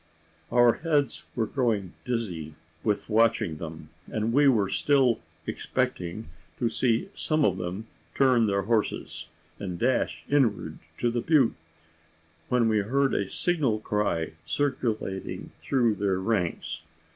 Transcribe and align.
Our 0.51 0.73
heads 0.81 1.25
were 1.35 1.45
growing 1.45 1.93
dizzy 2.05 2.55
with 2.83 3.07
watching 3.07 3.57
them, 3.57 3.89
and 4.09 4.33
we 4.33 4.47
were 4.47 4.67
still 4.67 5.19
expecting 5.45 6.25
to 6.57 6.69
see 6.69 7.09
some 7.13 7.45
of 7.45 7.59
them 7.59 7.85
turn 8.15 8.47
their 8.47 8.63
horses, 8.63 9.27
and 9.59 9.77
dash 9.77 10.25
inward 10.27 10.79
to 10.97 11.11
the 11.11 11.21
butte; 11.21 11.53
when 12.49 12.67
we 12.67 12.79
heard 12.79 13.13
a 13.13 13.29
signal 13.29 13.79
cry 13.79 14.33
circulating 14.43 15.51
through 15.59 15.93
their 15.93 16.17
ranks. 16.19 16.81